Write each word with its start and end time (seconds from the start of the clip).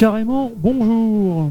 Carrément, 0.00 0.50
bonjour 0.56 1.50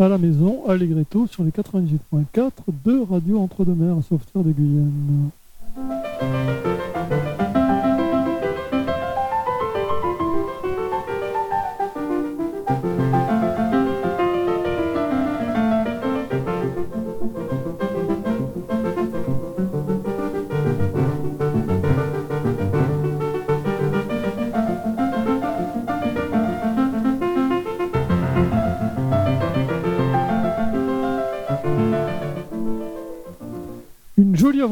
à 0.00 0.08
la 0.08 0.18
maison, 0.18 0.68
Allegretto, 0.68 1.28
sur 1.28 1.44
les 1.44 1.52
98.4 1.52 2.50
de 2.84 3.00
Radio 3.08 3.38
Entre-deux-Mers, 3.38 4.02
sauveteur 4.02 4.42
de 4.42 4.50
Guyane. 4.50 5.30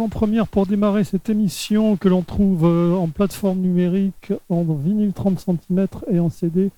Avant-première 0.08 0.48
pour 0.48 0.66
démarrer 0.66 1.04
cette 1.04 1.28
émission 1.28 1.98
que 1.98 2.08
l'on 2.08 2.22
trouve 2.22 2.64
euh, 2.64 2.94
en 2.94 3.08
plateforme 3.08 3.58
numérique, 3.58 4.32
en 4.48 4.64
vinyle 4.64 5.12
30 5.12 5.38
cm 5.38 5.86
et 6.10 6.18
en 6.18 6.30
CD. 6.30 6.70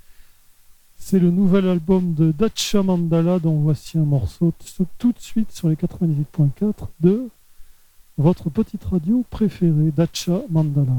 C'est 0.97 1.21
le 1.21 1.31
nouvel 1.31 1.69
album 1.69 2.13
de 2.13 2.33
Dacha 2.33 2.83
Mandala 2.83 3.39
dont 3.39 3.55
voici 3.61 3.99
un 3.99 4.05
morceau 4.05 4.53
tout 4.99 5.13
de 5.13 5.21
suite 5.21 5.53
sur 5.53 5.69
les 5.69 5.77
98.4 5.77 6.89
de 6.99 7.29
votre 8.19 8.51
petite 8.51 8.83
radio 8.85 9.25
préférée, 9.31 9.93
Dacha 9.97 10.41
Mandala. 10.51 10.93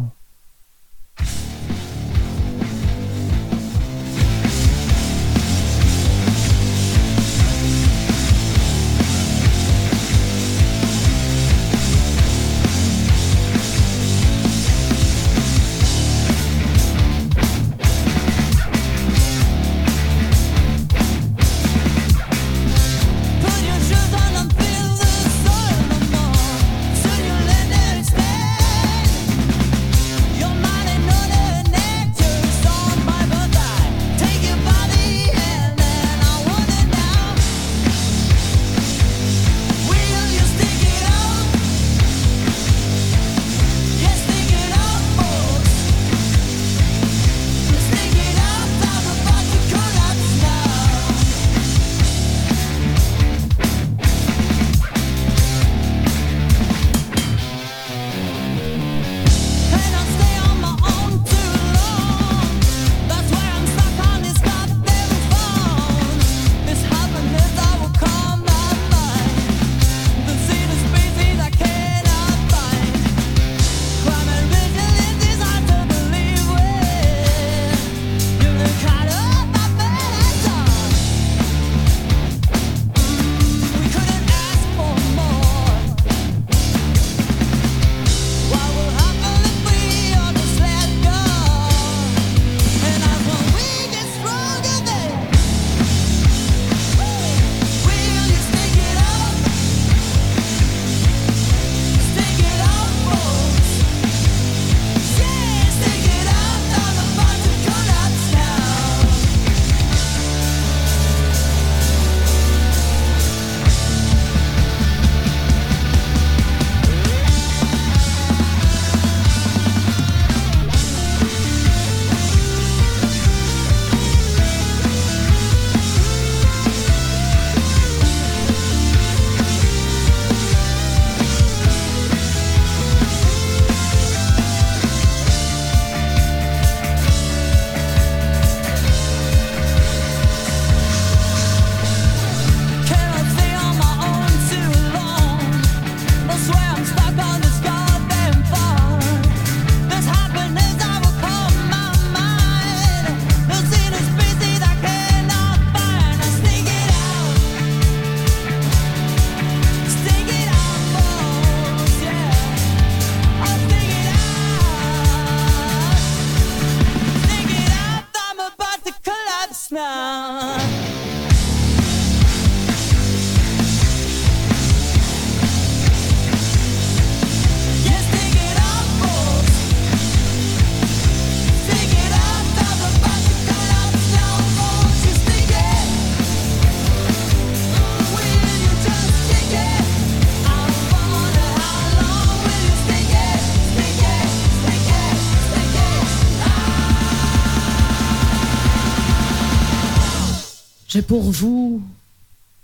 Pour 200.99 201.31
vous 201.31 201.81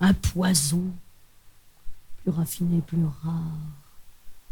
un 0.01 0.13
poison 0.13 0.83
plus 2.21 2.31
raffiné, 2.31 2.81
plus 2.81 3.05
rare 3.23 3.33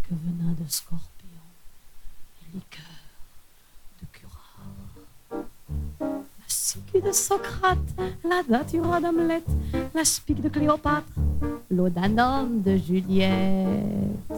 que 0.04 0.16
venin 0.16 0.54
de 0.54 0.70
scorpion 0.70 1.00
et 2.42 2.56
liqueur 2.56 2.86
de 4.02 4.08
curare. 4.14 5.46
La 6.00 6.46
psyche 6.48 7.04
de 7.04 7.12
Socrate, 7.12 7.78
la 8.24 8.44
datura 8.48 9.02
d'Hamlet, 9.02 9.44
la 9.94 10.06
spique 10.06 10.42
de 10.42 10.48
Cléopâtre, 10.48 11.12
homme 11.70 12.62
de 12.62 12.78
Juliette, 12.78 14.32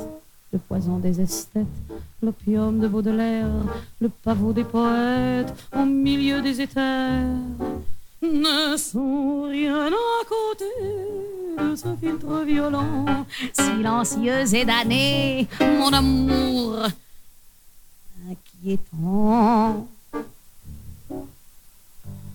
le 0.52 0.58
poison 0.58 0.98
des 0.98 1.22
esthètes, 1.22 1.68
l'opium 2.24 2.80
de 2.80 2.88
Baudelaire, 2.88 3.52
le 4.02 4.10
pavot 4.10 4.54
des 4.54 4.64
poètes 4.64 5.54
au 5.76 5.86
milieu 5.86 6.42
des 6.42 6.60
éthers 6.60 7.28
ne 8.22 8.78
sont 8.78 9.44
rien 9.50 9.88
à 9.88 10.26
côté 10.28 10.66
de 11.58 11.76
ce 11.76 11.88
filtre 12.00 12.44
violent, 12.46 13.26
silencieux 13.54 14.54
et 14.54 14.66
damné, 14.66 15.48
mon 15.60 15.92
amour 15.94 16.88
inquiétant. 18.30 19.88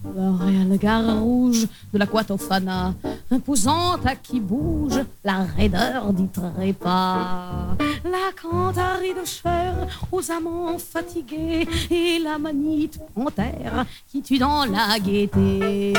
La 0.04 0.32
réelle 0.32 0.78
gare 0.78 1.20
rouge 1.20 1.66
de 1.93 1.99
l'Aquatofana, 1.99 2.94
imposante 3.31 4.04
à 4.04 4.16
qui 4.16 4.40
bouge 4.40 5.00
la 5.25 5.44
raideur 5.56 6.12
du 6.12 6.28
trépas. 6.28 7.76
La 8.04 8.32
cantarie 8.40 9.14
de 9.14 9.25
chair 9.25 9.75
aux 10.10 10.31
amants 10.31 10.76
fatigués 10.78 11.69
et 11.90 12.19
la 12.19 12.37
manite 12.38 12.99
panthère 13.14 13.87
qui 14.08 14.22
tue 14.22 14.38
dans 14.38 14.64
la 14.64 14.99
gaieté 14.99 15.93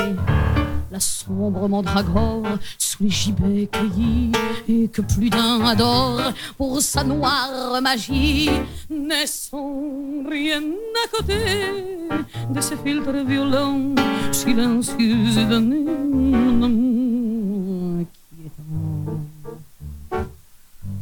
la 0.94 1.00
sombre 1.00 1.68
mandragore 1.68 2.60
sous 2.78 3.04
les 3.04 3.10
gibets 3.10 3.68
cueillis 3.72 4.32
et 4.70 4.88
que 4.88 5.02
plus 5.02 5.28
d'un 5.28 5.66
adore 5.66 6.22
pour 6.56 6.80
sa 6.82 7.04
noire 7.04 7.82
magie 7.82 8.52
naissons 8.92 10.24
rien 10.30 10.62
à 10.62 11.18
côté 11.18 11.40
de 12.52 12.62
ces 12.62 12.78
filtres 12.78 13.26
violents 13.26 13.93
silencieux 14.32 15.40
et 15.40 15.46
donnés 15.46 15.86
mon 16.12 16.64
amour 16.64 18.02
inquiétant 18.02 19.20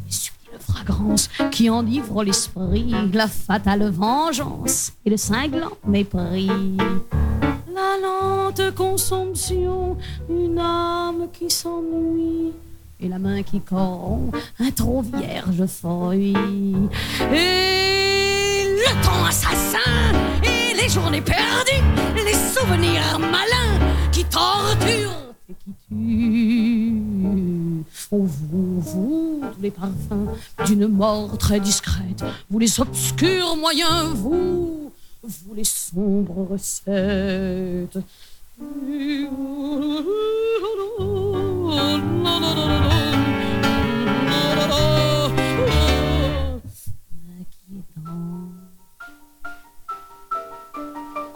subtile 0.09 0.59
fragrance 0.59 1.29
qui 1.51 1.69
enivre 1.69 2.23
l'esprit 2.23 2.93
la 3.13 3.27
fatale 3.27 3.89
vengeance 3.89 4.93
et 5.05 5.09
le 5.09 5.17
cinglant 5.17 5.71
mépris 5.85 6.49
la 7.73 7.97
lente 8.01 8.75
consomption, 8.75 9.97
une 10.29 10.59
âme 10.59 11.27
qui 11.33 11.49
s'ennuie, 11.49 12.51
et 12.99 13.07
la 13.07 13.19
main 13.19 13.43
qui 13.43 13.59
corrompt 13.59 14.35
un 14.59 14.71
trop 14.71 15.01
vierge 15.01 15.65
fruit. 15.65 16.35
Et 17.33 18.63
le 18.65 19.03
temps 19.03 19.25
assassin, 19.27 19.79
les 20.81 20.89
journées 20.89 21.22
perdues, 21.22 21.83
les 22.16 22.33
souvenirs 22.33 23.19
malins 23.19 23.80
qui 24.12 24.24
torturent 24.25 25.33
et 25.50 25.54
qui 25.63 25.72
tuent. 25.88 27.01
Oh, 28.12 28.25
vous, 28.25 28.81
vous, 28.81 29.42
tous 29.54 29.62
les 29.62 29.72
parfums 29.72 30.28
d'une 30.66 30.88
mort 30.88 31.38
très 31.38 31.60
discrète, 31.60 32.24
vous 32.50 32.60
les 32.60 32.80
obscurs 32.80 33.56
moyens, 33.56 34.13
vous 34.16 34.92
vous 35.24 35.54
les 35.54 35.63
sombres 35.63 36.48
recettes. 36.50 37.98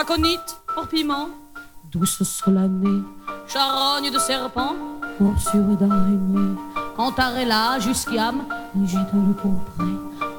Aconite, 0.07 0.61
hors 0.77 0.87
piment, 0.87 1.29
douce 1.91 2.21
solannée, 2.21 3.01
charogne 3.47 4.11
de 4.11 4.19
serpent, 4.19 4.75
morsure 5.19 5.75
d'araignée, 5.79 6.55
cantarella, 6.95 7.79
jusquiam, 7.79 8.45
le 8.75 9.33
pourpré, 9.33 9.85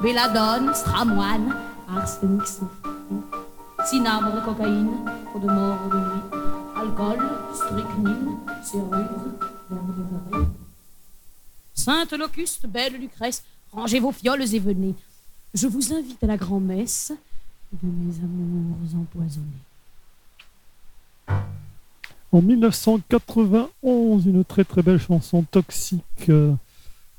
belladone, 0.00 0.72
stramoine, 0.72 1.52
arsenic 1.88 2.46
souffle 2.46 2.92
cinabre, 3.84 4.40
cocaïne, 4.44 4.98
eau 5.34 5.38
de 5.40 5.46
mort 5.46 5.88
de 5.90 5.96
nuit, 5.96 6.44
alcool, 6.76 7.18
strychnine, 7.52 8.36
serrure, 8.62 8.94
verre 9.68 9.80
de 10.32 10.46
Sainte 11.74 12.12
Locuste, 12.12 12.68
belle 12.68 13.00
Lucrèce, 13.00 13.42
rangez 13.72 13.98
vos 13.98 14.12
fioles 14.12 14.54
et 14.54 14.60
venez. 14.60 14.94
Je 15.54 15.66
vous 15.66 15.92
invite 15.92 16.22
à 16.22 16.28
la 16.28 16.36
grand-messe 16.36 17.12
de 17.72 17.88
mes 17.88 18.14
amours 18.18 19.00
empoisonnés. 19.00 19.46
En 22.32 22.42
1991, 22.42 24.26
une 24.26 24.44
très 24.44 24.64
très 24.64 24.82
belle 24.82 24.98
chanson 24.98 25.42
toxique 25.42 26.28
euh, 26.28 26.52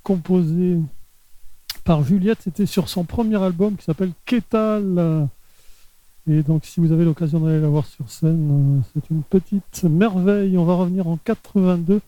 composée 0.03 0.77
par 1.83 2.03
Juliette. 2.03 2.39
C'était 2.43 2.65
sur 2.65 2.89
son 2.89 3.03
premier 3.03 3.41
album 3.41 3.77
qui 3.77 3.85
s'appelle 3.85 4.11
Kétal. 4.25 5.29
Et 6.29 6.43
donc, 6.43 6.65
si 6.65 6.81
vous 6.81 6.91
avez 6.91 7.05
l'occasion 7.05 7.39
d'aller 7.39 7.61
la 7.61 7.69
voir 7.69 7.85
sur 7.85 8.09
scène, 8.09 8.79
euh, 8.79 8.81
c'est 8.93 9.09
une 9.09 9.23
petite 9.23 9.83
merveille. 9.83 10.57
On 10.57 10.65
va 10.65 10.75
revenir 10.75 11.07
en 11.07 11.17
82 11.17 12.01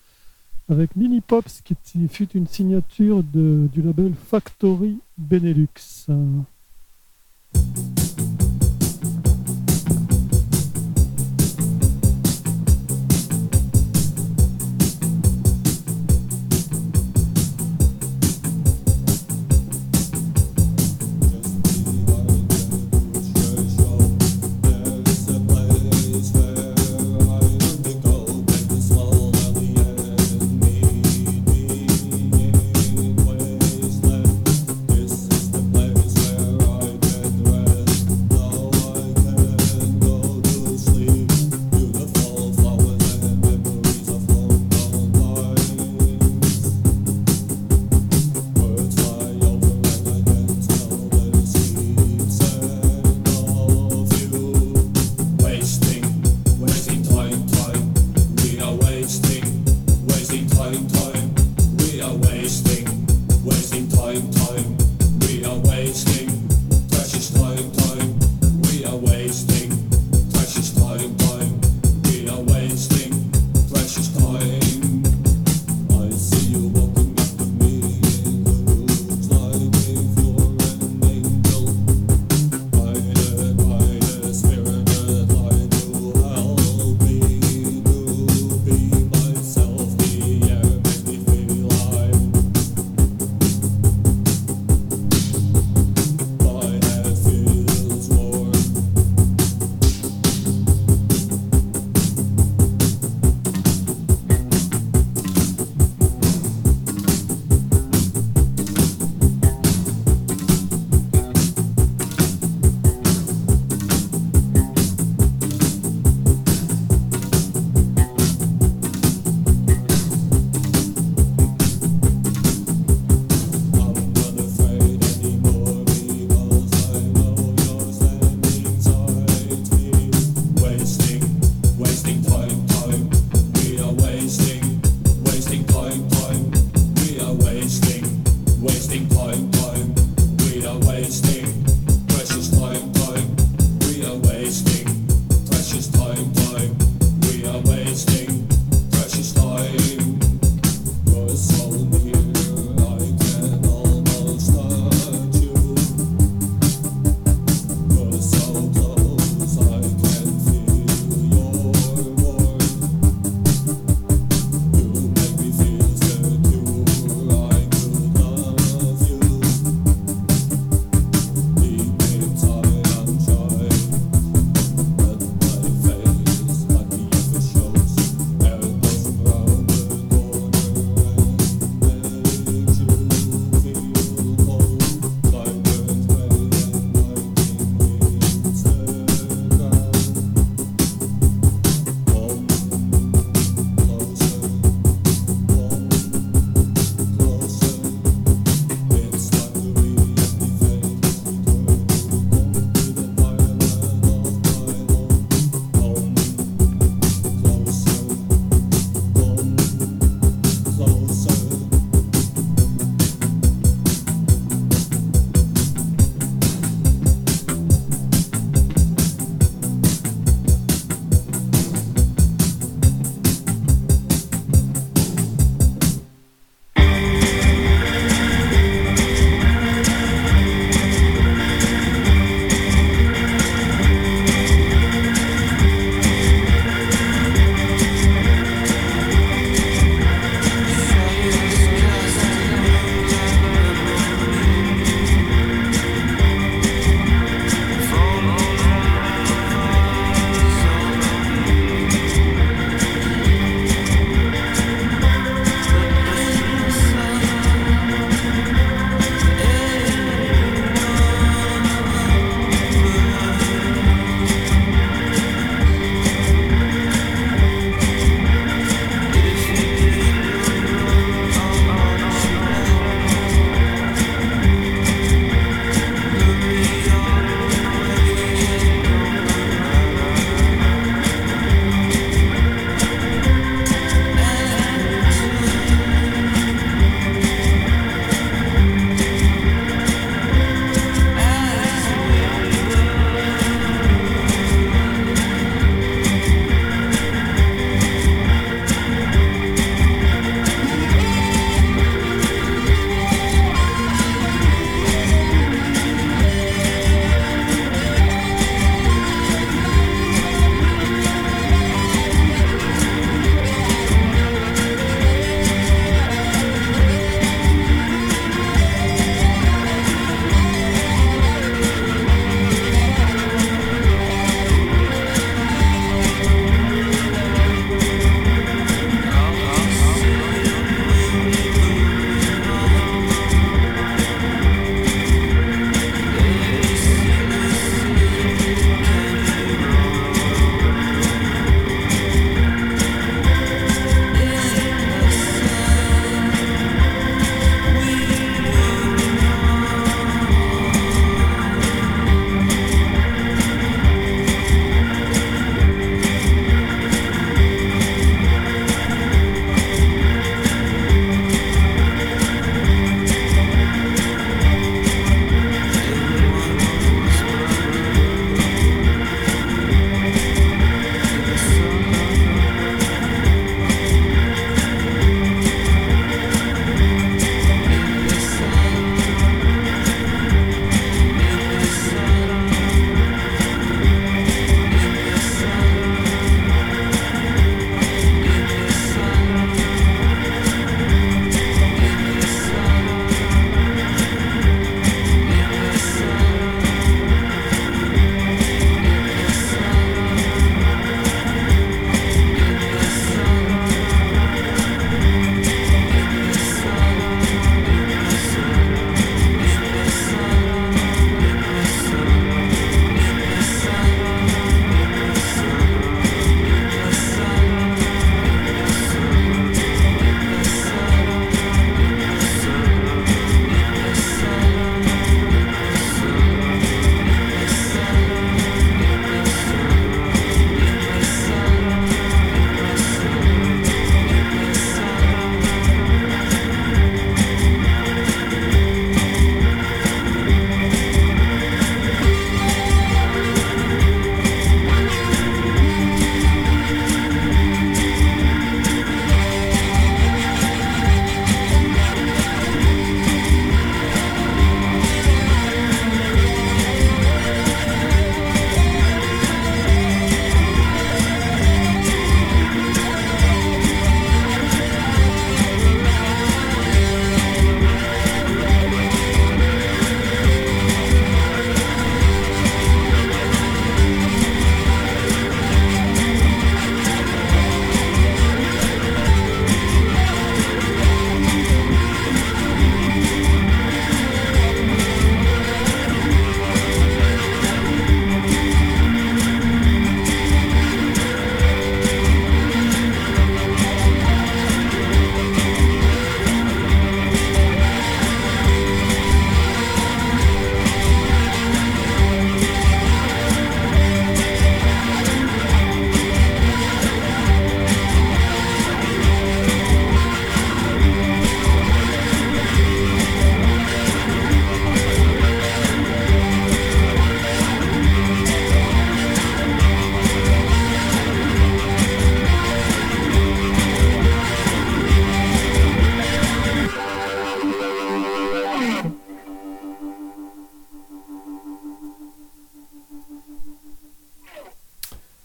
avec 0.70 0.96
Mini 0.96 1.22
Pops, 1.22 1.62
qui 1.62 1.76
fut 2.10 2.30
une 2.36 2.48
signature 2.48 3.24
du 3.24 3.82
label 3.82 4.14
Factory 4.14 5.00
Benelux. 5.18 5.70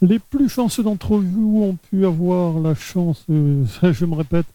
Les 0.07 0.19
plus 0.19 0.49
chanceux 0.49 0.83
d'entre 0.83 1.17
vous 1.17 1.63
ont 1.63 1.77
pu 1.89 2.05
avoir 2.05 2.59
la 2.59 2.75
chance, 2.75 3.25
euh, 3.31 3.65
je 3.91 4.05
me 4.05 4.13
répète, 4.13 4.45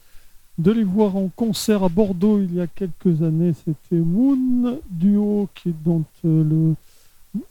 de 0.59 0.71
les 0.71 0.85
voir 0.85 1.17
en 1.17 1.29
concert 1.35 1.83
à 1.83 1.89
Bordeaux 1.89 2.39
il 2.39 2.55
y 2.55 2.61
a 2.61 2.69
quelques 2.69 3.23
années. 3.23 3.53
C'était 3.65 4.01
Moon 4.01 4.79
Duo, 4.91 5.49
qui 5.57 5.75
dont 5.85 6.05
euh, 6.25 6.75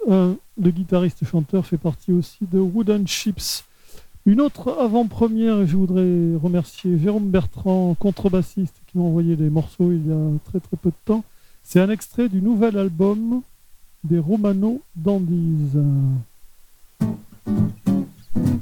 le, 0.08 0.36
le 0.62 0.72
guitariste 0.72 1.26
chanteur 1.26 1.66
fait 1.66 1.78
partie 1.78 2.14
aussi 2.14 2.46
de 2.50 2.60
Wooden 2.60 3.06
Chips. 3.06 3.66
Une 4.26 4.40
autre 4.40 4.78
avant-première, 4.80 5.66
je 5.66 5.76
voudrais 5.76 6.42
remercier 6.42 6.98
Jérôme 7.00 7.30
Bertrand, 7.30 7.96
contrebassiste, 8.00 8.76
qui 8.88 8.98
m'a 8.98 9.04
envoyé 9.04 9.36
les 9.36 9.50
morceaux 9.50 9.92
il 9.92 10.08
y 10.08 10.12
a 10.12 10.40
très 10.46 10.62
très 10.62 10.78
peu 10.78 10.92
de 10.92 11.04
temps. 11.04 11.26
C'est 11.64 11.82
un 11.82 11.90
extrait 11.90 12.30
du 12.30 12.42
nouvel 12.42 12.78
album 12.78 13.42
des 14.06 14.20
Romano 14.20 14.82
Dandies. 14.96 15.76
Bye. 18.36 18.60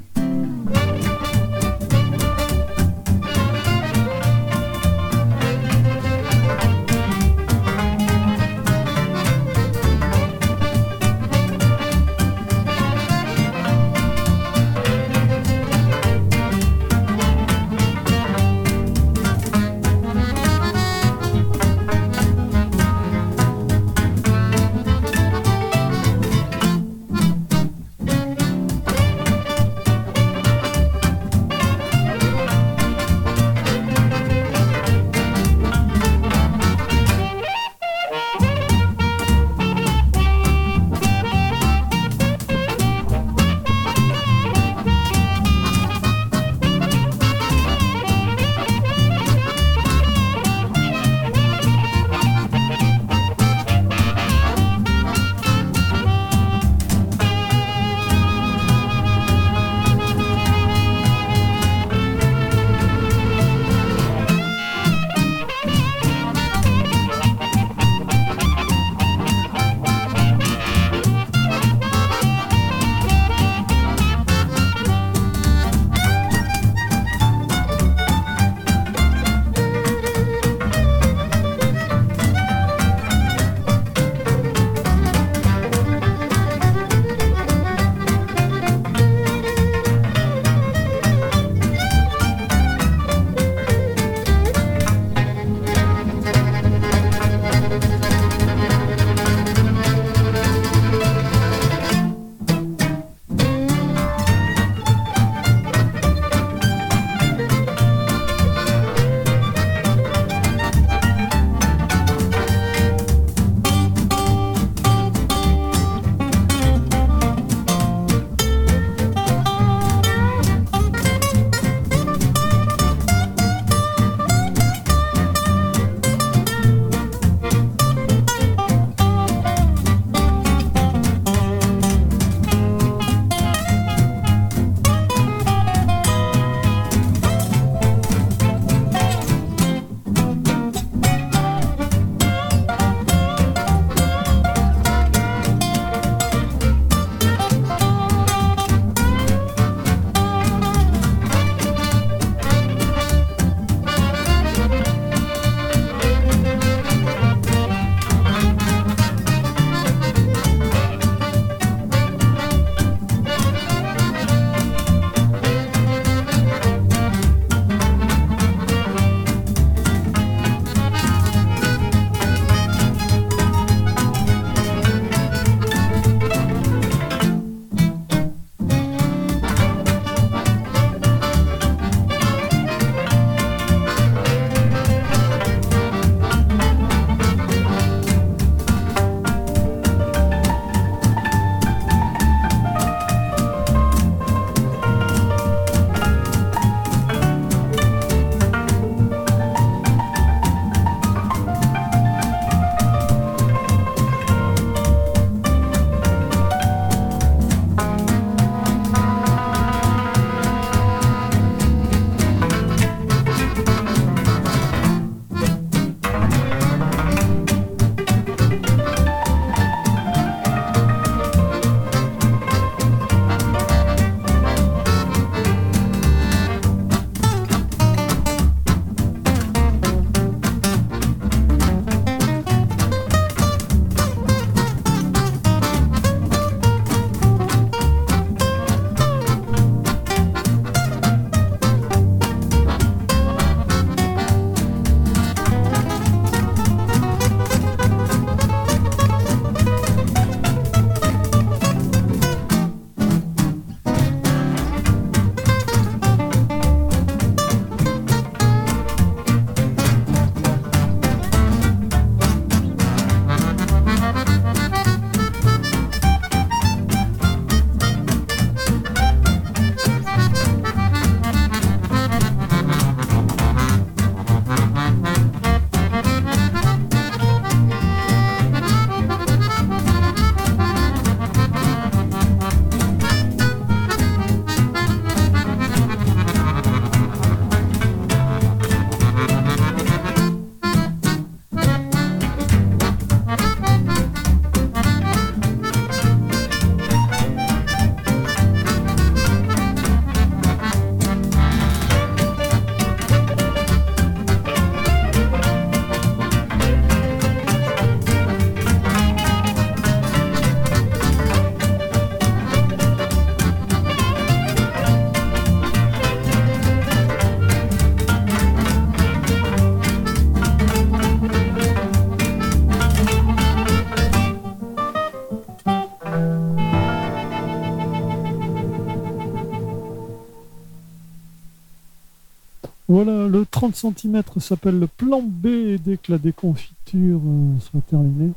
Voilà, 333.00 333.28
le 333.28 333.46
30 333.46 333.76
cm 333.76 334.24
s'appelle 334.38 334.80
le 334.80 334.88
plan 334.88 335.22
B 335.22 335.46
et 335.46 335.78
dès 335.78 335.98
que 335.98 336.10
la 336.10 336.18
déconfiture 336.18 337.20
euh, 337.24 337.60
sera 337.60 337.80
terminée, 337.86 338.32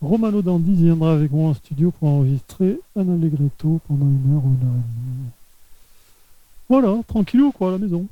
Romano 0.00 0.40
Dandy 0.40 0.72
viendra 0.72 1.12
avec 1.12 1.30
moi 1.30 1.50
en 1.50 1.54
studio 1.54 1.90
pour 1.90 2.08
enregistrer 2.08 2.80
un 2.96 3.06
Allegretto 3.10 3.82
pendant 3.86 4.06
une 4.06 4.34
heure 4.34 4.42
ou 4.42 4.56
une 4.58 4.66
heure 4.66 4.74
et 4.74 4.88
demie. 4.88 5.28
Voilà, 6.70 7.02
tranquillou 7.06 7.52
quoi 7.52 7.68
à 7.68 7.72
la 7.72 7.78
maison. 7.78 8.06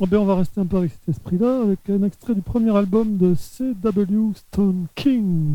Ben, 0.00 0.18
on 0.18 0.24
va 0.24 0.34
rester 0.34 0.60
un 0.60 0.66
peu 0.66 0.78
avec 0.78 0.90
cet 0.90 1.08
esprit-là, 1.08 1.62
avec 1.62 1.88
un 1.88 2.02
extrait 2.02 2.34
du 2.34 2.42
premier 2.42 2.76
album 2.76 3.16
de 3.16 3.36
C.W. 3.36 4.32
Stone 4.34 4.86
King. 4.96 5.54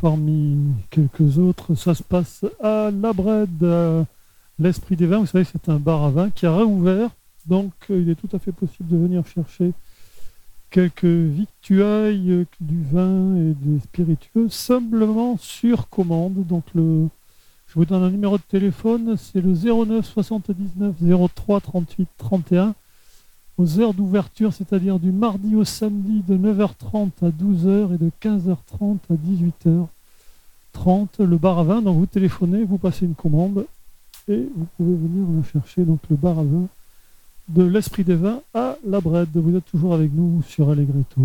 Parmi 0.00 0.56
quelques 0.90 1.38
autres. 1.38 1.74
Ça 1.74 1.94
se 1.94 2.02
passe 2.02 2.44
à 2.62 2.90
La 2.90 3.12
Brède, 3.12 4.06
l'Esprit 4.58 4.96
des 4.96 5.06
Vins. 5.06 5.20
Vous 5.20 5.26
savez, 5.26 5.44
c'est 5.44 5.68
un 5.68 5.78
bar 5.78 6.04
à 6.04 6.10
vin 6.10 6.30
qui 6.30 6.46
a 6.46 6.54
réouvert. 6.54 7.10
Donc, 7.46 7.72
euh, 7.90 8.00
il 8.00 8.10
est 8.10 8.14
tout 8.14 8.28
à 8.34 8.38
fait 8.38 8.52
possible 8.52 8.88
de 8.88 8.96
venir 8.96 9.26
chercher 9.26 9.72
quelques 10.70 11.04
victuailles, 11.04 12.30
euh, 12.30 12.44
du 12.60 12.82
vin 12.82 13.36
et 13.36 13.54
des 13.54 13.80
spiritueux, 13.80 14.48
simplement 14.48 15.36
sur 15.38 15.88
commande. 15.88 16.46
Donc, 16.46 16.64
le, 16.74 17.08
je 17.66 17.74
vous 17.74 17.84
donne 17.84 18.02
un 18.02 18.10
numéro 18.10 18.36
de 18.36 18.42
téléphone, 18.42 19.16
c'est 19.16 19.40
le 19.40 19.54
09 19.54 20.06
79 20.06 20.94
03 21.34 21.60
38 21.60 22.08
31 22.18 22.74
aux 23.60 23.78
heures 23.78 23.92
d'ouverture, 23.92 24.54
c'est-à-dire 24.54 24.98
du 24.98 25.12
mardi 25.12 25.54
au 25.54 25.64
samedi 25.64 26.22
de 26.26 26.34
9h30 26.34 27.10
à 27.22 27.28
12h 27.28 27.94
et 27.94 27.98
de 27.98 28.10
15h30 28.22 28.96
à 29.10 29.14
18h30, 30.78 31.22
le 31.22 31.36
bar 31.36 31.58
à 31.58 31.64
vin. 31.64 31.82
Donc 31.82 31.98
vous 31.98 32.06
téléphonez, 32.06 32.64
vous 32.64 32.78
passez 32.78 33.04
une 33.04 33.14
commande 33.14 33.66
et 34.28 34.48
vous 34.56 34.66
pouvez 34.78 34.94
venir 34.94 35.26
le 35.28 35.42
chercher. 35.42 35.84
Donc 35.84 36.00
le 36.08 36.16
bar 36.16 36.38
à 36.38 36.44
vin 36.44 36.68
de 37.48 37.64
l'Esprit 37.64 38.04
des 38.04 38.14
Vins 38.14 38.40
à 38.54 38.76
la 38.86 39.00
Brède. 39.00 39.28
Vous 39.34 39.54
êtes 39.54 39.66
toujours 39.66 39.92
avec 39.92 40.10
nous 40.14 40.42
sur 40.48 40.70
Allegretto. 40.70 41.20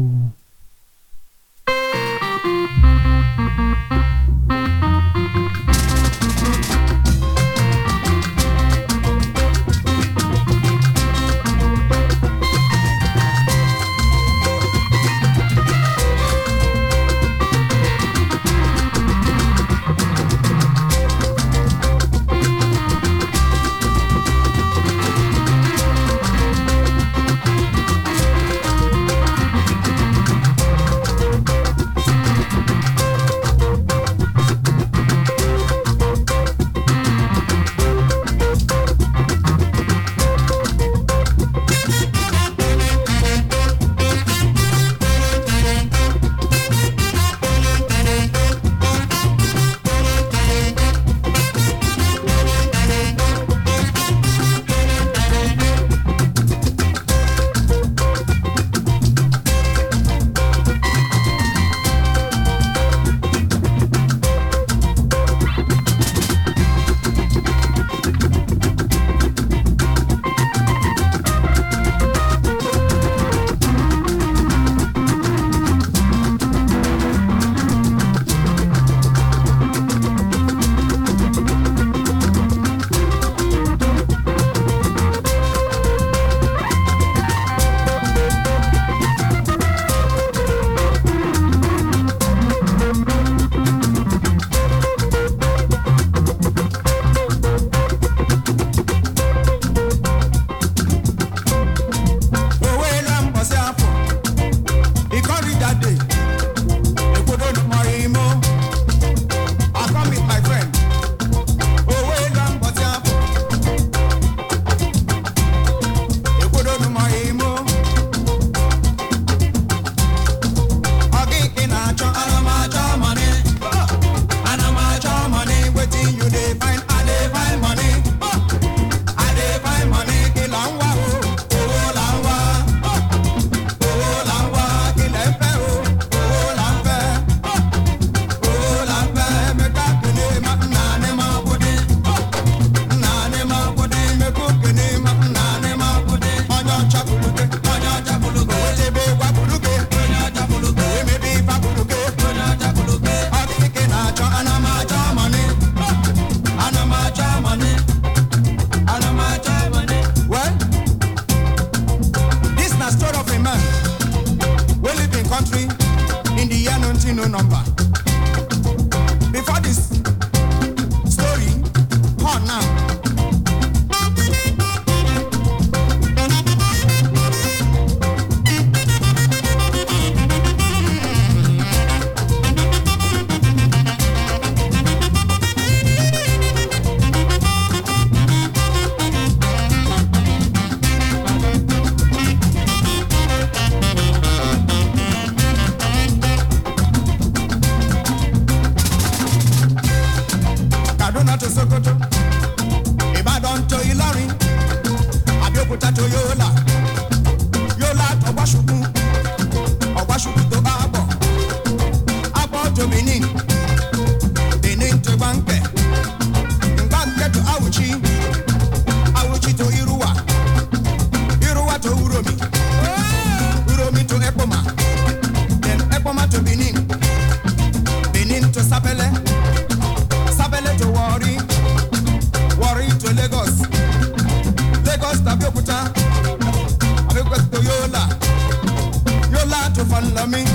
coming 240.26 240.55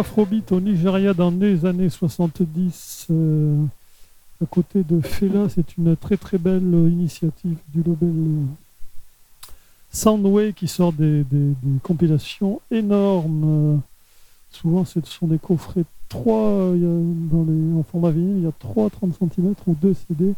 L'afrobeat 0.00 0.50
au 0.50 0.62
Nigeria 0.62 1.12
dans 1.12 1.30
les 1.30 1.66
années 1.66 1.90
70, 1.90 3.08
euh, 3.10 3.62
à 4.42 4.46
côté 4.46 4.82
de 4.82 4.98
Fela, 5.02 5.50
c'est 5.50 5.76
une 5.76 5.94
très 5.94 6.16
très 6.16 6.38
belle 6.38 6.72
initiative 6.90 7.58
du 7.68 7.82
label 7.82 8.46
Soundway 9.92 10.54
qui 10.54 10.68
sort 10.68 10.94
des, 10.94 11.22
compilations 11.82 12.62
énormes. 12.70 13.82
Souvent, 14.50 14.86
ce 14.86 15.00
sont 15.04 15.26
des 15.26 15.38
coffrets 15.38 15.84
3 16.08 16.32
dans 16.32 17.44
les, 17.46 17.78
en 17.78 17.82
format 17.82 18.10
vinyle, 18.10 18.38
il 18.38 18.44
y 18.44 18.46
a 18.46 18.52
3 18.58 18.88
30 18.88 19.12
cm 19.18 19.54
ou 19.66 19.74
2 19.74 19.92
CD. 19.92 20.28
Et 20.30 20.34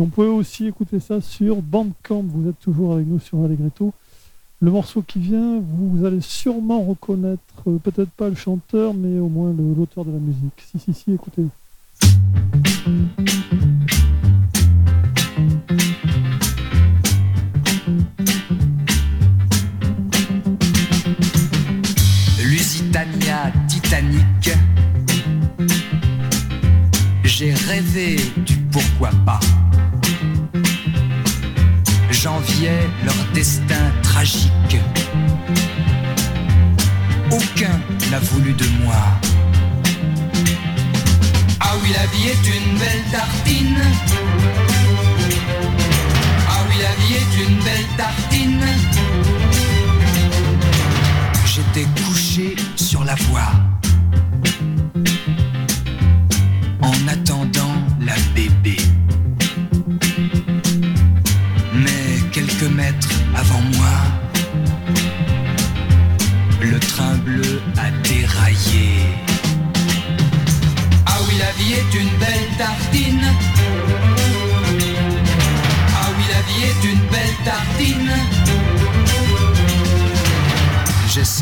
on 0.00 0.06
peut 0.06 0.28
aussi 0.28 0.68
écouter 0.68 1.00
ça 1.00 1.20
sur 1.20 1.60
Bandcamp. 1.60 2.22
Vous 2.22 2.48
êtes 2.48 2.60
toujours 2.60 2.92
avec 2.92 3.08
nous 3.08 3.18
sur 3.18 3.42
Allegretto. 3.42 3.92
Le 4.62 4.70
morceau 4.70 5.02
qui 5.02 5.18
vient, 5.18 5.60
vous 5.60 6.04
allez 6.04 6.20
sûrement 6.20 6.84
reconnaître, 6.84 7.40
euh, 7.66 7.78
peut-être 7.78 8.10
pas 8.10 8.28
le 8.28 8.36
chanteur, 8.36 8.94
mais 8.94 9.18
au 9.18 9.28
moins 9.28 9.52
l'auteur 9.52 10.04
de 10.04 10.12
la 10.12 10.20
musique. 10.20 10.52
Si, 10.70 10.78
si, 10.78 10.94
si, 10.94 11.12
écoutez. 11.12 11.46
Lusitania 22.44 23.50
Titanic. 23.66 24.52
J'ai 27.24 27.52
rêvé 27.52 28.14
du 28.46 28.56
pourquoi 28.70 29.10
pas 29.26 29.40
j'enviais 32.22 32.88
leur 33.04 33.24
destin 33.34 33.90
tragique. 34.02 34.76
Aucun 37.32 37.80
n'a 38.10 38.20
voulu 38.20 38.52
de 38.52 38.64
moi. 38.84 39.02
Ah 41.58 41.74
oui, 41.82 41.90
la 41.92 42.06
vie 42.06 42.28
est 42.28 42.46
une 42.56 42.78
belle 42.78 43.04
tartine. 43.10 43.82
Ah 46.48 46.60
oui, 46.68 46.76
la 46.80 46.94
vie 47.02 47.14
est 47.14 47.34
une 47.44 47.58
belle 47.64 47.88
tartine. 47.96 48.66
J'étais 51.44 51.88
couché 52.04 52.54
sur 52.76 53.02
la 53.04 53.16
voie. 53.16 53.71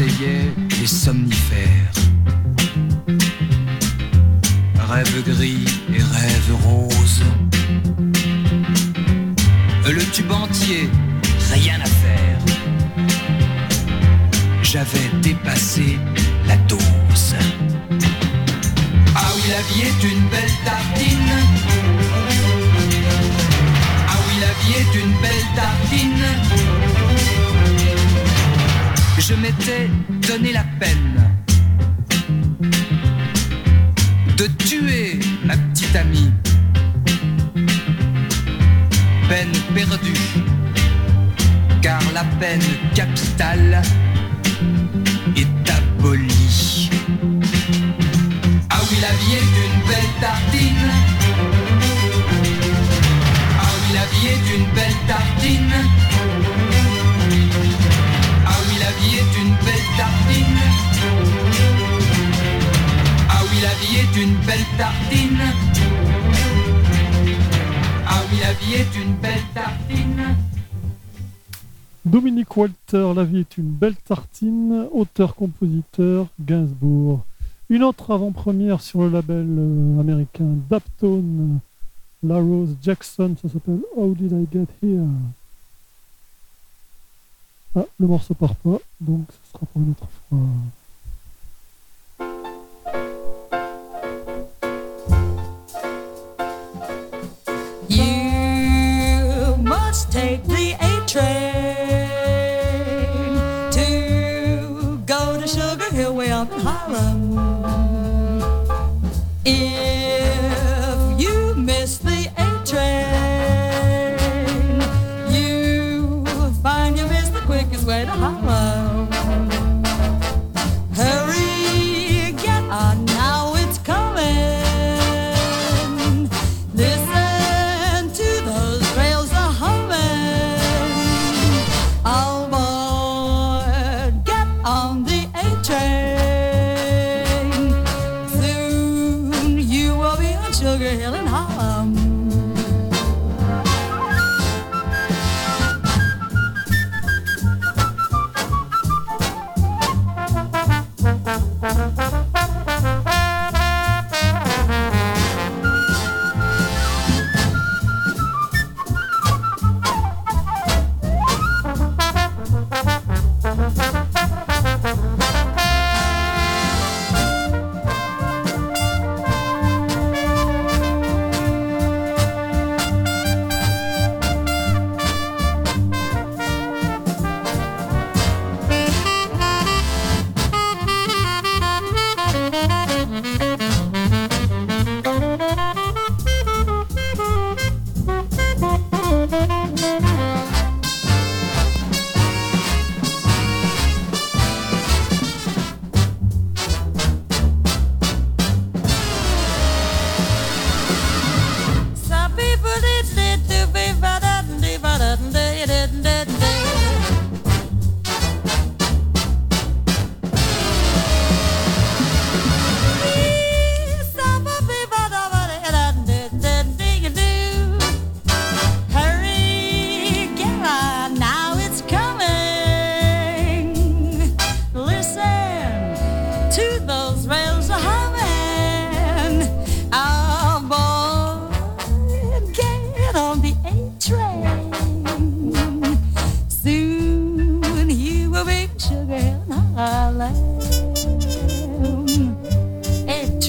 J'essayais 0.01 0.51
les 0.81 0.87
somnifères. 0.87 1.93
Rêve 4.89 5.23
gris 5.25 5.65
et 5.93 6.03
rêve 6.03 6.55
rose. 6.65 7.23
Le 9.87 10.03
tube 10.13 10.31
entier 10.33 10.89
rien 11.53 11.79
à 11.83 11.87
faire. 11.87 12.39
J'avais 14.63 15.11
dépassé 15.21 15.99
la 16.47 16.57
dose. 16.57 17.35
Ah 19.15 19.31
oui, 19.37 19.43
la 19.51 19.63
vie 19.69 19.83
est 19.83 20.03
une 20.03 20.29
belle 20.29 20.57
tartine. 20.65 21.35
Ah 24.09 24.17
oui, 24.27 24.35
la 24.41 24.53
vie 24.65 24.75
est 24.81 24.95
une 24.99 25.13
belle 25.21 25.47
tartine. 25.55 26.70
Je 29.31 29.37
m'étais 29.37 29.89
donné 30.27 30.53
la 30.53 30.65
peine 30.81 31.31
de 34.37 34.47
tuer 34.59 35.21
ma 35.45 35.57
petite 35.57 35.95
amie. 35.95 36.33
Peine 39.29 39.53
perdue 39.73 40.21
car 41.81 42.01
la 42.13 42.25
peine 42.41 42.61
capitale 42.93 43.81
est 45.37 45.71
abolie. 45.71 46.91
Ah 48.69 48.81
oui, 48.91 48.97
la 49.01 49.13
vie 49.13 49.35
est 49.37 49.51
une 49.65 49.81
belle 49.87 50.13
tartine. 50.21 50.91
Ah 53.61 53.71
oui, 53.77 53.95
la 53.95 54.07
vie 54.07 54.27
est 54.27 54.57
une 54.57 54.75
belle 54.75 54.99
tartine. 55.07 56.10
La 58.91 58.97
vie 58.97 59.15
est 59.15 59.41
une 59.41 59.55
belle 59.65 59.89
tartine. 59.97 60.61
Ah 63.29 63.41
oui, 63.45 63.61
la 63.63 63.75
vie 63.79 63.97
est 63.99 64.21
une 64.21 64.35
belle 64.45 64.67
tartine. 64.77 65.39
Ah 68.05 68.21
oui, 68.29 68.39
la 68.41 68.53
vie 68.55 68.75
est 68.75 69.01
une 69.01 69.15
belle 69.15 69.45
tartine. 69.55 70.37
Dominique 72.05 72.57
Walter, 72.57 73.13
La 73.15 73.23
vie 73.23 73.39
est 73.39 73.59
une 73.59 73.71
belle 73.71 73.95
tartine, 73.95 74.89
auteur-compositeur, 74.91 76.27
Gainsbourg. 76.41 77.25
Une 77.69 77.85
autre 77.85 78.11
avant-première 78.11 78.81
sur 78.81 79.03
le 79.03 79.11
label 79.11 79.47
euh, 79.57 80.01
américain 80.01 80.57
Daptone, 80.69 81.61
La 82.25 82.39
Rose 82.39 82.77
Jackson, 82.83 83.37
ça 83.41 83.49
s'appelle 83.49 83.83
How 83.97 84.13
Did 84.15 84.33
I 84.33 84.49
Get 84.53 84.67
Here? 84.83 85.07
Ah, 87.77 87.85
le 87.99 88.07
morceau 88.07 88.35
part 88.35 88.57
pas, 88.57 88.79
donc 89.01 89.27
ce 89.31 89.53
sera 89.53 89.65
pour 89.67 89.83
une 89.83 89.91
autre 89.93 90.09
fois. 90.29 90.39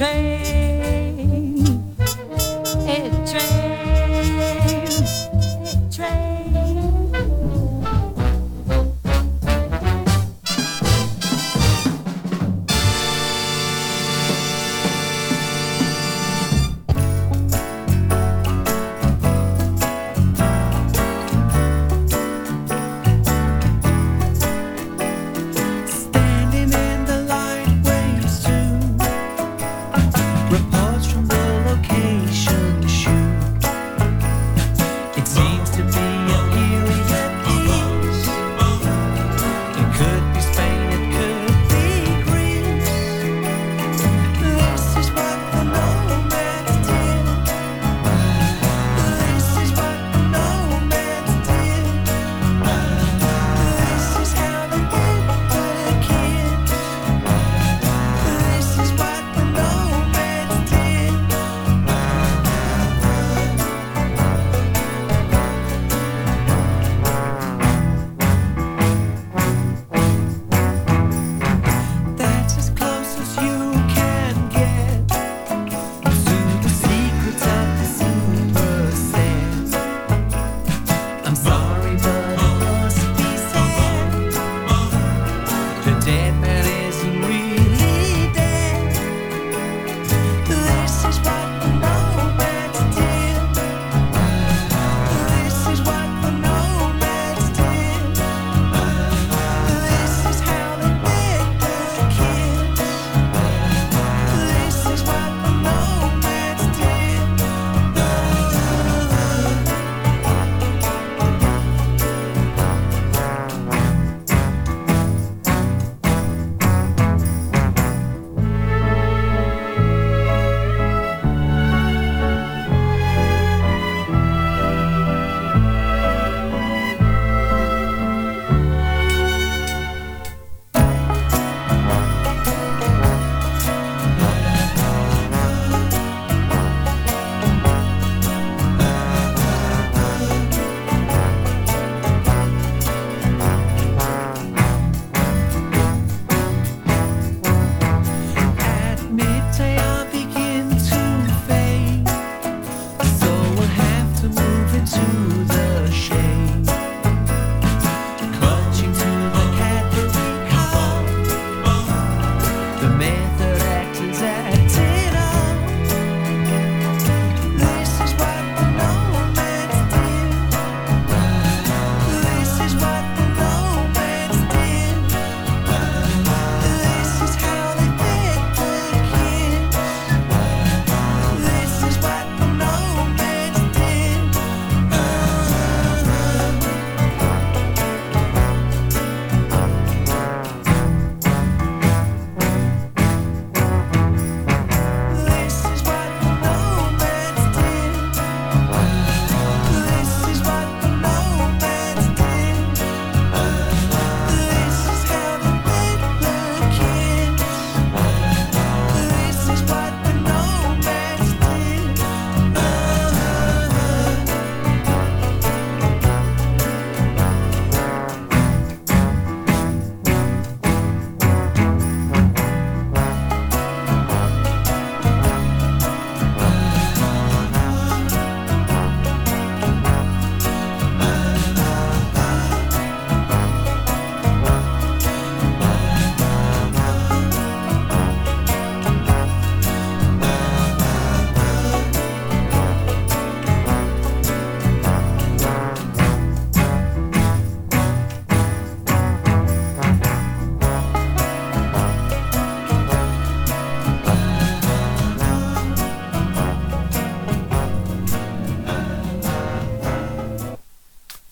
change. 0.02 0.61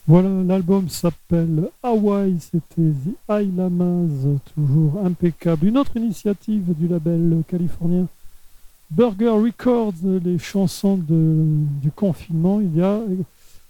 Voilà, 0.10 0.42
l'album 0.44 0.90
s'appelle 0.90 1.70
Hawaii, 1.84 2.40
c'était 2.40 2.82
The 2.82 3.14
High 3.30 3.56
Lamas, 3.56 4.40
toujours 4.56 5.06
impeccable. 5.06 5.68
Une 5.68 5.78
autre 5.78 5.96
initiative 5.98 6.74
du 6.74 6.88
label 6.88 7.44
californien 7.48 8.08
Burger 8.90 9.30
Records, 9.30 9.94
les 10.26 10.40
chansons 10.40 10.98
du 10.98 11.92
confinement. 11.96 12.60
Il 12.60 12.76
y 12.76 12.82
a, 12.82 13.02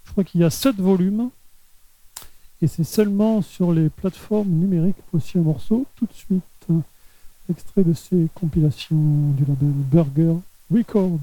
je 0.05 0.11
crois 0.13 0.23
qu'il 0.23 0.39
y 0.39 0.45
a 0.45 0.49
sept 0.49 0.77
volumes. 0.77 1.29
Et 2.61 2.67
c'est 2.67 2.85
seulement 2.85 3.41
sur 3.41 3.73
les 3.73 3.89
plateformes 3.89 4.47
numériques 4.47 4.95
aussi 5.11 5.39
un 5.39 5.41
morceau 5.41 5.85
tout 5.97 6.05
de 6.05 6.13
suite. 6.13 6.67
Extrait 7.49 7.83
de 7.83 7.91
ces 7.91 8.29
compilations 8.33 8.95
du 9.35 9.43
label 9.43 9.73
Burger 9.91 10.35
Records. 10.73 11.19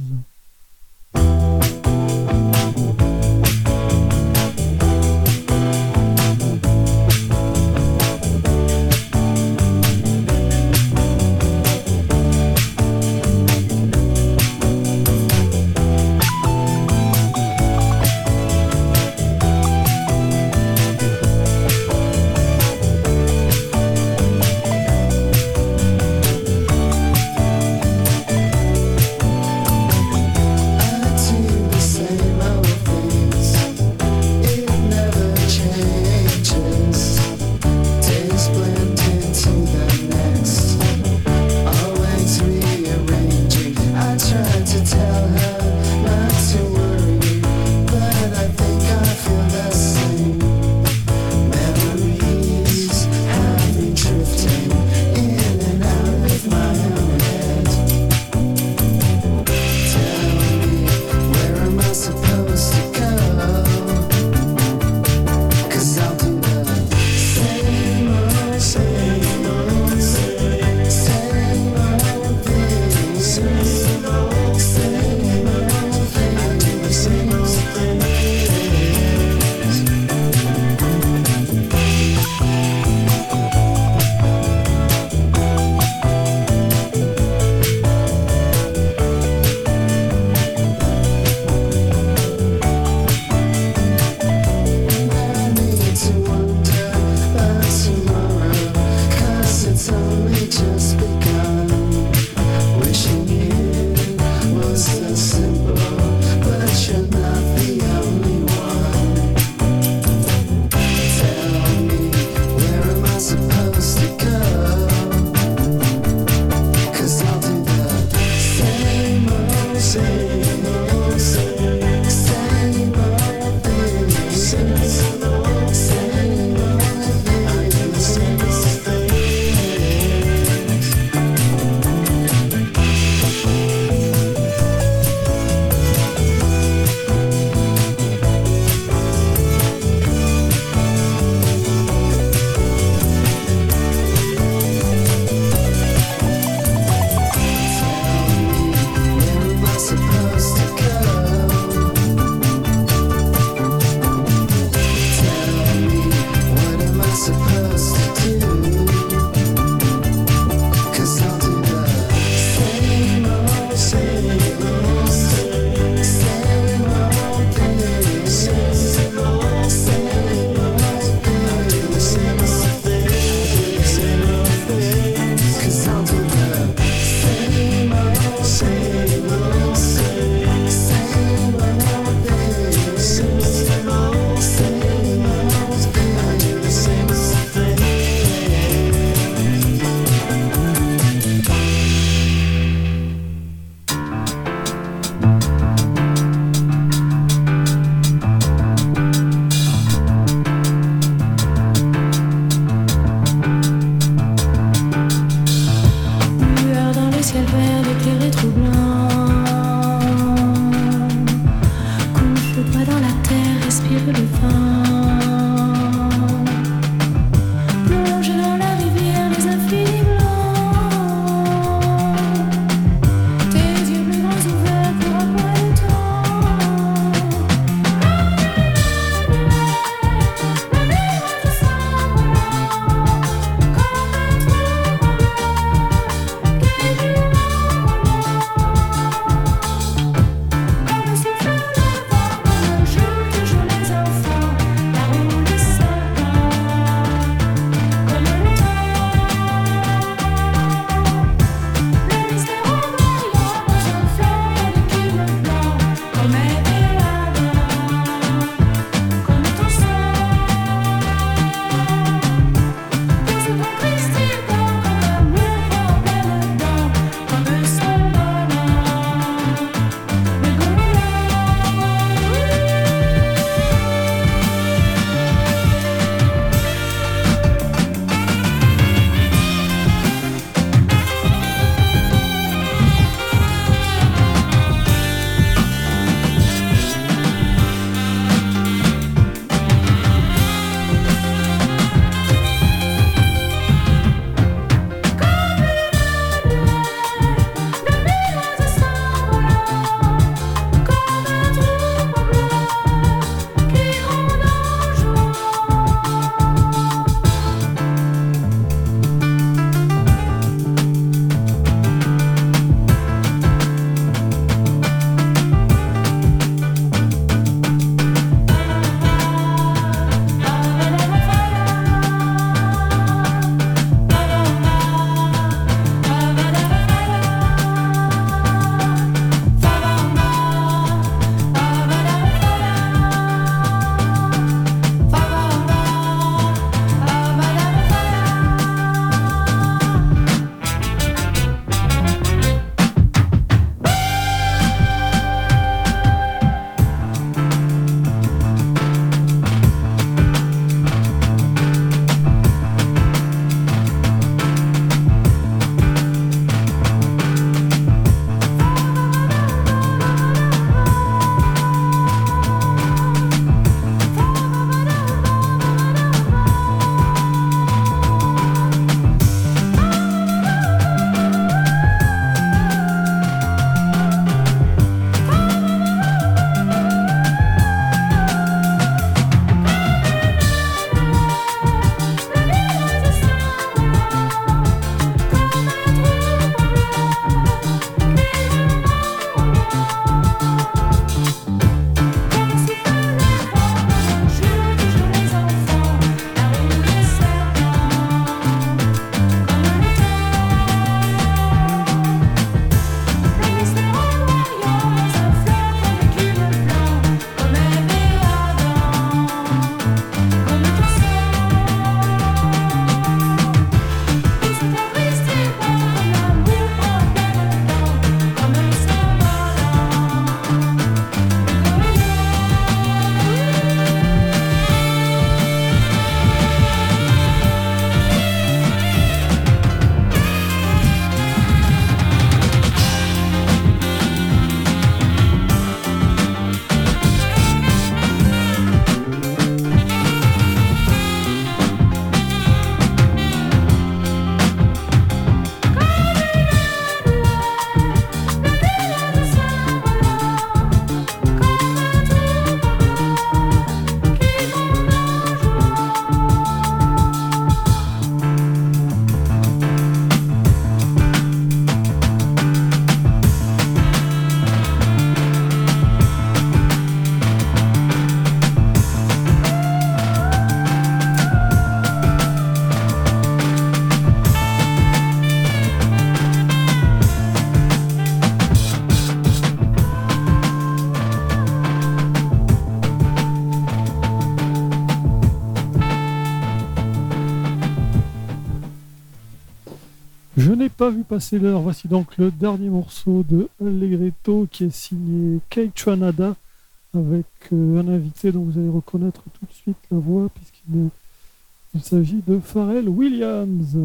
vu 490.90 491.02
passer 491.02 491.38
l'heure. 491.38 491.60
Voici 491.60 491.88
donc 491.88 492.16
le 492.18 492.30
dernier 492.30 492.68
morceau 492.68 493.24
de 493.28 493.48
Allegretto 493.60 494.46
qui 494.50 494.64
est 494.64 494.70
signé 494.70 495.40
Keiichi 495.50 495.90
avec 495.90 497.26
euh, 497.52 497.80
un 497.80 497.88
invité 497.88 498.32
dont 498.32 498.42
vous 498.42 498.58
allez 498.58 498.68
reconnaître 498.68 499.22
tout 499.22 499.46
de 499.46 499.52
suite 499.52 499.76
la 499.90 499.98
voix 499.98 500.28
puisqu'il 500.34 501.82
s'agit 501.82 502.22
de 502.26 502.38
Pharrell 502.38 502.88
Williams. 502.88 503.76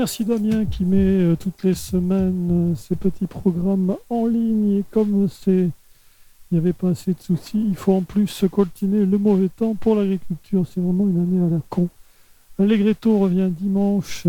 Remercie 0.00 0.24
Damien 0.24 0.64
qui 0.64 0.86
met 0.86 0.96
euh, 0.96 1.36
toutes 1.36 1.62
les 1.62 1.74
semaines 1.74 2.74
ses 2.74 2.96
petits 2.96 3.26
programmes 3.26 3.96
en 4.08 4.24
ligne 4.24 4.78
et 4.78 4.84
comme 4.90 5.28
c'est 5.28 5.68
il 6.50 6.52
n'y 6.52 6.56
avait 6.56 6.72
pas 6.72 6.88
assez 6.88 7.12
de 7.12 7.20
soucis, 7.20 7.62
il 7.68 7.76
faut 7.76 7.92
en 7.92 8.00
plus 8.00 8.26
se 8.26 8.46
coltiner 8.46 9.04
le 9.04 9.18
mauvais 9.18 9.50
temps 9.50 9.74
pour 9.74 9.96
l'agriculture. 9.96 10.64
C'est 10.66 10.80
vraiment 10.80 11.06
une 11.06 11.20
année 11.20 11.46
à 11.46 11.50
la 11.50 11.60
con. 11.68 11.90
Allegretto 12.58 13.18
revient 13.18 13.50
dimanche 13.50 14.26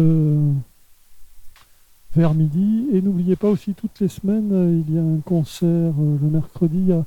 vers 2.14 2.34
midi. 2.34 2.88
Et 2.92 3.02
n'oubliez 3.02 3.38
pas 3.38 3.48
aussi 3.48 3.74
toutes 3.74 4.00
les 4.02 4.10
semaines, 4.10 4.84
il 4.88 4.94
y 4.94 5.00
a 5.00 5.02
un 5.02 5.22
concert 5.22 5.94
le 5.98 6.30
mercredi 6.30 6.92
à 6.92 7.06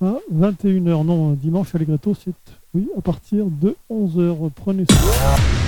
à 0.00 0.18
21h. 0.32 1.04
Non, 1.04 1.32
dimanche, 1.32 1.74
Allegretto, 1.74 2.14
c'est 2.14 2.34
oui, 2.74 2.88
à 2.96 3.00
partir 3.00 3.46
de 3.46 3.74
11h. 3.90 4.50
Prenez 4.54 4.84
soin. 4.88 5.67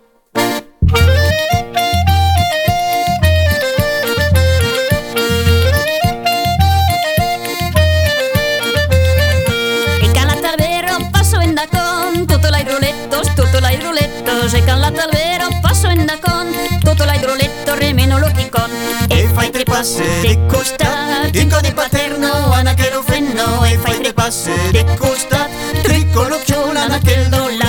endacón, 11.61 12.27
totola 12.27 12.61
y 12.61 12.65
ruletos, 12.65 13.35
totola 13.35 13.73
y 13.73 13.77
ruletos, 13.77 14.51
secan 14.51 14.81
la 14.81 14.91
talvero, 14.91 15.49
paso 15.61 15.89
endacón, 15.89 16.47
totola 16.83 17.15
y 17.15 17.23
ruletos, 17.23 17.77
remeno 17.77 18.19
loquicón. 18.19 18.69
E 19.09 19.27
fai 19.35 19.51
tre 19.51 19.63
passe 19.63 20.03
di 20.21 20.37
costa, 20.47 21.27
dico 21.31 21.59
di 21.61 21.71
paterno, 21.71 22.51
anaquero 22.53 23.03
fenno, 23.03 23.63
e 23.65 23.77
fai 23.77 23.99
tre 23.99 24.13
passe 24.13 24.53
di 24.71 24.83
costa, 24.97 25.47
tricolo 25.83 26.39
chula, 26.47 26.83
anaquel 26.83 27.29
dolor. 27.29 27.60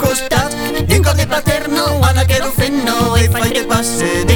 costat, 0.00 0.50
din 0.86 1.02
cap 1.02 1.16
de 1.16 1.26
paterno, 1.26 2.00
Anna 2.02 2.24
que 2.24 2.38
no 2.40 2.50
fent 2.50 2.84
no, 2.84 3.16
e 3.16 3.28
fai 3.28 3.50
de 3.50 3.64
passe 3.68 4.29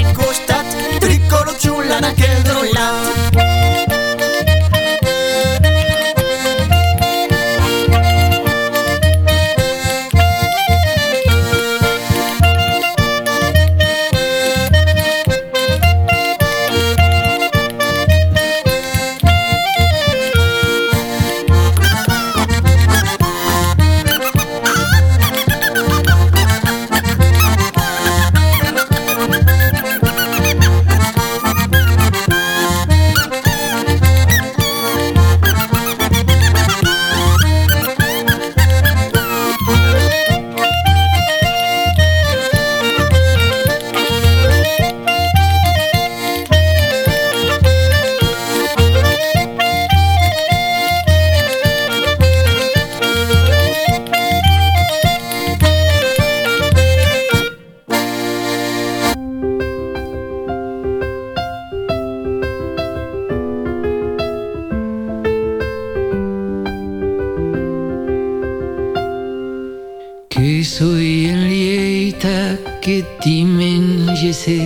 soia 70.77 71.37
lieta 71.37 72.59
che 72.81 73.05
ti 73.21 73.45
mangi 73.45 74.33
se 74.33 74.59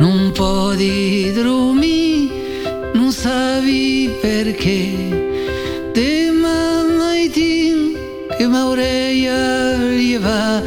non 0.00 0.32
puoi 0.34 1.32
dormire, 1.32 2.92
non 2.92 3.10
savi 3.10 4.10
perché. 4.20 4.82
Te 5.94 6.30
mamma 6.30 7.16
e 7.16 7.30
ti 7.30 7.96
che 8.36 8.46
maureia 8.46 9.76
lieva, 9.76 10.62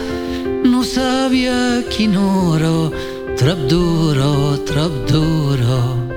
non 0.63 0.83
savia 0.85 1.83
chi 1.87 2.07
noro, 2.07 2.91
trap 3.35 3.59
duro 3.67 4.63
trap 4.63 4.93
duro 5.05 6.09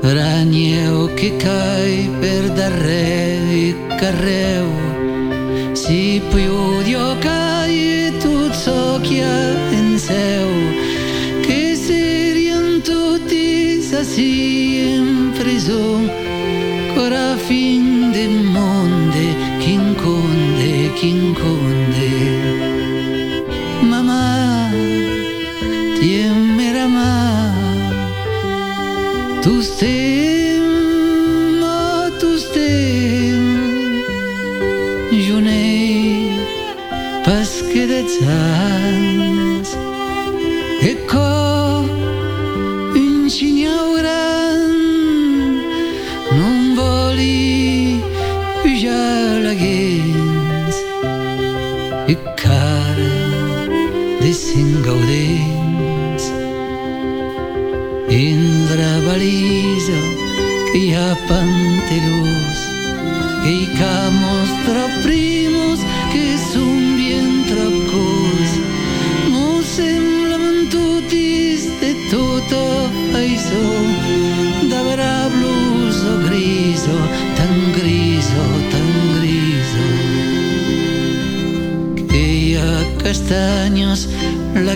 Ragneo 0.00 1.12
che 1.14 1.36
cai 1.36 2.08
per 2.18 2.50
darre 2.52 3.74
carreo 3.98 4.65
pojudio 6.32 7.06
kaj 7.22 7.72
tu 8.22 8.34
cokia 8.64 9.34
en 9.78 9.98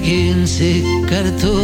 la 0.00 0.06
gent 0.06 0.46
se 0.46 0.82
cartó, 1.08 1.54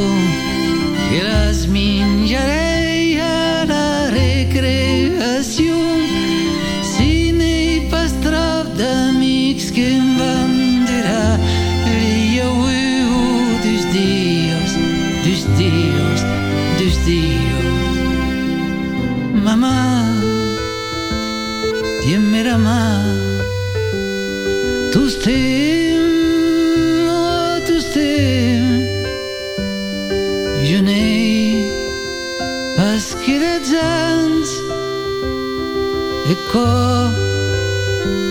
corpo 36.56 37.14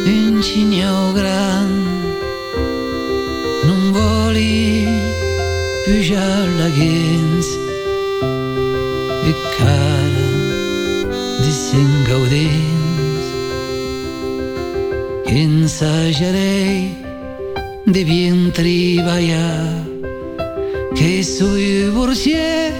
un 0.05 0.41
cigno 0.41 1.11
gran. 1.13 1.69
Non 3.63 3.91
voli 3.91 4.87
più 5.83 5.99
già 6.01 6.45
la 6.57 6.69
gens. 6.71 7.47
E 9.27 9.33
cara 9.57 10.23
di 11.41 11.51
sengaudens 11.51 13.23
ensagerei 15.25 16.95
de 17.85 18.03
bien 18.03 18.51
triballà 18.51 19.83
che 20.93 21.23
sui 21.23 21.89
borsier 21.91 22.71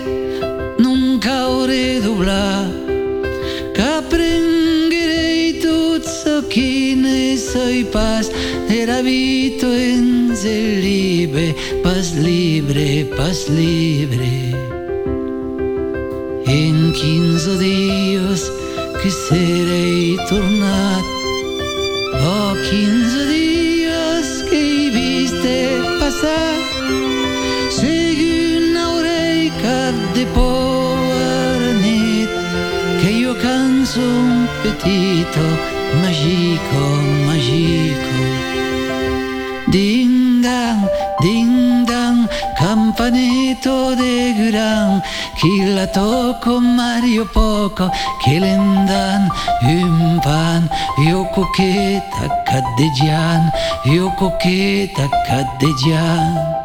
nunca 0.78 1.50
ore 1.50 2.00
dublar 2.00 2.85
quienes 6.56 7.54
hoy 7.54 7.84
pas 7.84 8.32
era 8.70 9.00
habito 9.00 9.68
en 9.76 10.34
ser 10.34 10.82
libre, 10.82 11.54
pas 11.84 12.14
libre, 12.14 13.06
pas 13.18 13.50
libre. 13.50 14.56
In 16.48 16.94
quince 16.94 17.58
días 17.58 18.50
que 19.02 19.12
serei 19.12 20.16
tornat, 20.30 21.04
oh 22.24 22.54
quinze 22.70 23.22
días 23.28 24.28
che 24.50 24.90
viste 24.96 25.56
passar, 26.00 26.56
seguint 27.70 28.78
aurei 28.78 29.52
cap 29.62 29.96
de 30.16 30.26
por 30.34 30.76
canso 33.42 34.00
un 34.00 34.48
petito 34.64 35.75
magico, 36.72 37.26
magico. 37.26 38.14
Ding 39.68 40.42
dang, 40.42 40.88
ding 41.22 41.86
dang, 41.86 42.28
campanetto 42.58 43.96
de 43.96 44.34
gran, 44.50 45.02
chi 45.38 45.74
la 45.74 45.88
tocco 45.88 46.60
Mario 46.60 47.26
poco, 47.26 47.90
che 48.22 48.40
l'endan 48.40 49.28
un 49.62 50.20
pan, 50.22 50.70
io 51.06 51.26
coqueta 51.26 52.44
caddegian, 52.44 53.52
io 53.86 54.14
coqueta 54.14 55.10
caddegian. 55.28 56.64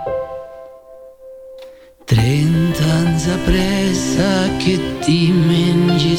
Trent'anni 2.05 3.31
appressa 3.31 4.57
che 4.59 4.99
ti 4.99 5.31
mengi 5.31 6.17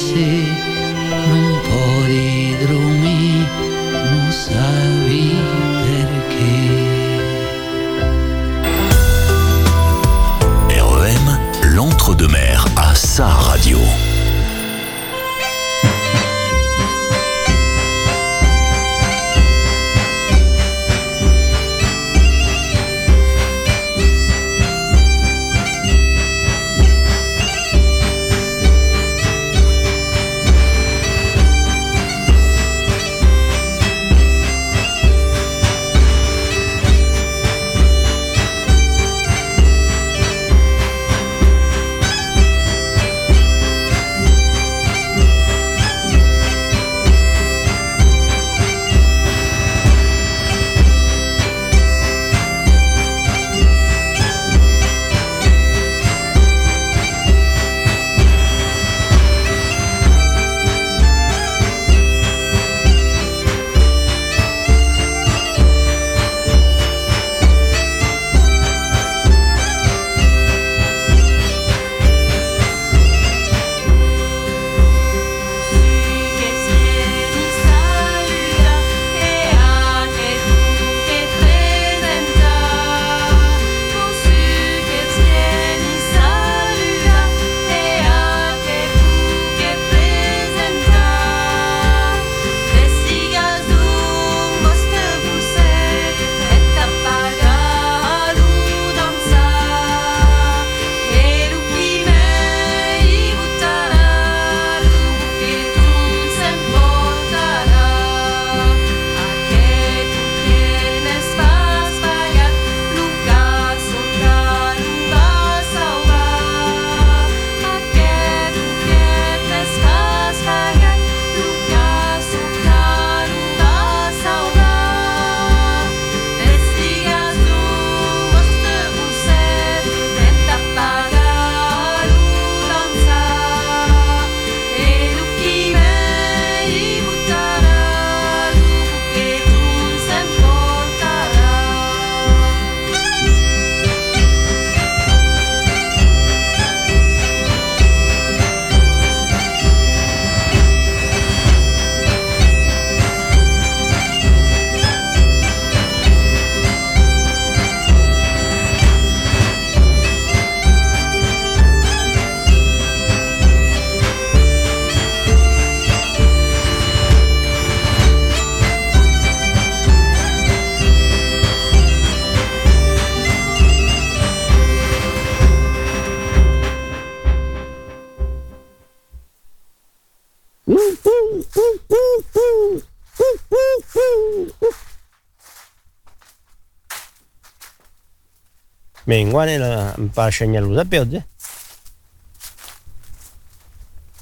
Menguane 189.09 189.55
el 189.57 190.09
per 190.13 190.27
assenyar-los 190.29 190.87
peus, 190.89 191.13
eh? 191.17 191.23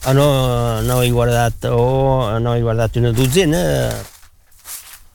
Ah, 0.06 0.14
no, 0.14 0.82
no 0.82 1.02
he 1.04 1.12
guardat, 1.12 1.66
o 1.68 1.76
oh, 1.76 2.40
no 2.40 2.56
he 2.56 2.62
guardat 2.64 2.96
una 2.98 3.12
dotzena. 3.12 3.60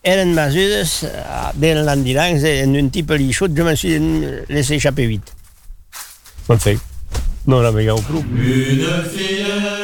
Eren 0.04 0.34
mesures 0.36 0.98
ah, 1.08 1.52
dell'andirans 1.56 2.44
d'un 2.44 2.76
eh, 2.82 2.90
tipus 2.92 3.16
de 3.16 3.24
lliçot, 3.24 3.56
jo 3.56 3.64
me'n 3.64 3.80
suis 3.80 3.96
les 4.52 4.72
échappé 4.76 5.08
vite. 5.08 5.32
Bon 6.44 6.60
fet, 6.60 6.78
no 7.48 7.62
la 7.64 7.72
veieu 7.72 7.96
prou. 8.04 8.20
Una 8.20 9.00
filla 9.08 9.83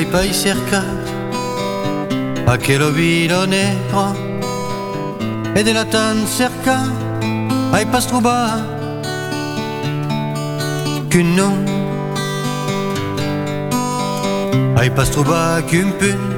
ai 0.00 0.06
pai 0.06 0.32
cerca 0.32 0.82
a 2.46 2.56
che 2.56 2.78
lo 2.78 2.90
vido 2.90 3.44
negro. 3.44 4.16
E 5.52 5.62
della 5.62 5.84
tan 5.84 6.26
cerca 6.26 6.78
ai 7.70 7.84
pas 7.84 8.06
trobar 8.06 8.64
qu'un 11.10 11.34
nom 11.34 11.58
ai 14.76 14.90
pas 14.90 15.10
trobar 15.10 15.62
qu'un 15.68 15.92
punt 15.98 16.29